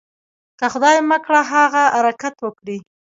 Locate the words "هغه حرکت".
1.53-2.35